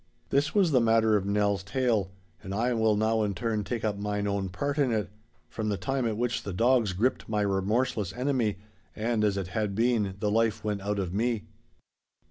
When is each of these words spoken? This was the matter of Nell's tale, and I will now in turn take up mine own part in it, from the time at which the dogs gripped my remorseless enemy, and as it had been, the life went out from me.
This 0.31 0.55
was 0.55 0.71
the 0.71 0.81
matter 0.81 1.15
of 1.15 1.27
Nell's 1.27 1.61
tale, 1.61 2.09
and 2.41 2.55
I 2.55 2.73
will 2.73 2.95
now 2.95 3.21
in 3.21 3.35
turn 3.35 3.63
take 3.63 3.85
up 3.85 3.99
mine 3.99 4.25
own 4.25 4.49
part 4.49 4.79
in 4.79 4.91
it, 4.91 5.11
from 5.47 5.69
the 5.69 5.77
time 5.77 6.07
at 6.07 6.17
which 6.17 6.41
the 6.41 6.53
dogs 6.53 6.93
gripped 6.93 7.29
my 7.29 7.41
remorseless 7.41 8.11
enemy, 8.13 8.57
and 8.95 9.23
as 9.23 9.37
it 9.37 9.49
had 9.49 9.75
been, 9.75 10.15
the 10.19 10.31
life 10.31 10.63
went 10.63 10.81
out 10.81 10.97
from 10.97 11.15
me. 11.15 11.43